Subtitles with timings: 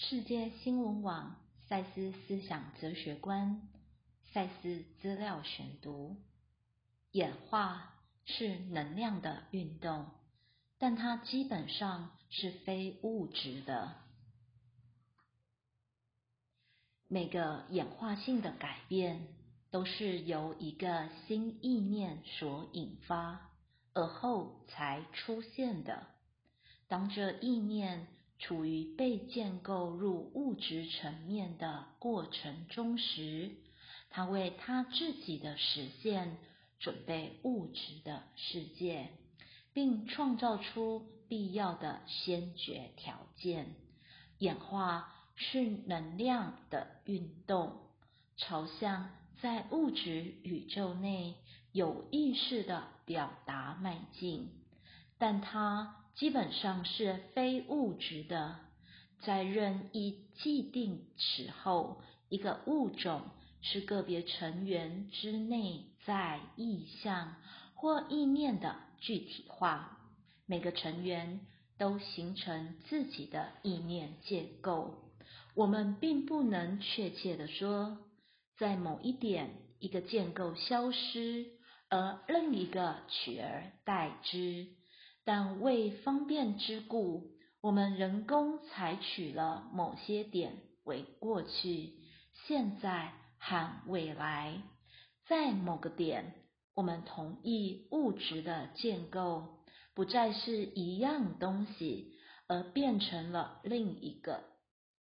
[0.00, 1.34] 世界新闻网
[1.66, 3.68] 赛斯思想哲学观
[4.32, 6.16] 赛斯资料选读：
[7.10, 10.06] 演化是能量的运动，
[10.78, 13.96] 但它基本上是非物质的。
[17.08, 19.26] 每个演化性的改变
[19.72, 23.50] 都是由一个新意念所引发，
[23.94, 26.06] 而后才出现的。
[26.86, 28.06] 当这意念
[28.38, 33.50] 处于被建构入物质层面的过程中时，
[34.10, 36.38] 他为他自己的实现
[36.78, 39.08] 准备物质的世界，
[39.72, 43.74] 并创造出必要的先决条件。
[44.38, 47.80] 演化是能量的运动，
[48.36, 49.10] 朝向
[49.42, 51.34] 在物质宇宙内
[51.72, 54.48] 有意识的表达迈进，
[55.18, 55.94] 但它。
[56.14, 58.56] 基本上是非物质的，
[59.20, 63.22] 在任意既定时候，一个物种
[63.62, 67.36] 是个别成员之内在意象
[67.76, 70.00] 或意念的具体化。
[70.44, 71.38] 每个成员
[71.78, 75.12] 都形成自己的意念建构。
[75.54, 77.96] 我们并不能确切的说，
[78.56, 81.46] 在某一点一个建构消失，
[81.88, 84.66] 而另一个取而代之。
[85.28, 91.92] 但为方便之故，我们人工采取了某些点为过去、
[92.46, 94.62] 现在和未来。
[95.26, 96.32] 在某个点，
[96.74, 99.58] 我们同意物质的建构
[99.94, 102.14] 不再是一样东西，
[102.46, 104.42] 而变成了另一个。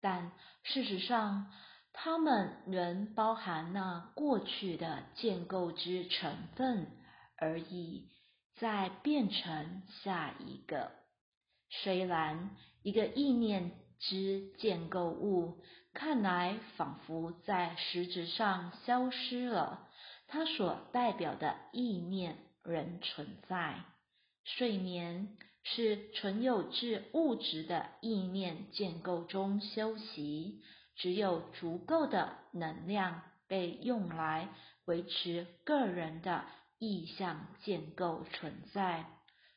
[0.00, 1.52] 但事实上，
[1.92, 6.86] 它们仍包含那过去的建构之成分
[7.36, 8.08] 而已。
[8.56, 10.90] 再变成下一个。
[11.68, 12.50] 虽然
[12.82, 15.62] 一个意念之建构物
[15.92, 19.88] 看来仿佛在实质上消失了，
[20.28, 23.80] 它所代表的意念仍存在。
[24.44, 30.62] 睡眠是存有至物质的意念建构中休息，
[30.94, 34.48] 只有足够的能量被用来
[34.84, 36.44] 维持个人的。
[36.78, 39.06] 意象建构存在，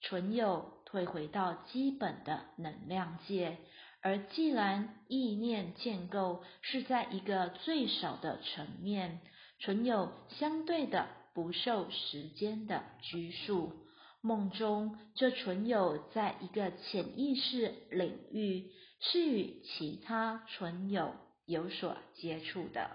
[0.00, 3.58] 存有退回到基本的能量界，
[4.00, 9.20] 而既然意念建构是在一个最少的层面，
[9.60, 13.72] 存有相对的不受时间的拘束。
[14.20, 18.70] 梦中这存有在一个潜意识领域，
[19.00, 21.14] 是与其他存有
[21.44, 22.90] 有所接触的。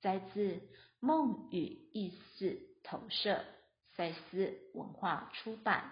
[0.00, 0.50] 摘自
[1.00, 2.50] 《梦与意识》。
[2.84, 3.44] 投射，
[3.96, 5.90] 赛斯文化出版。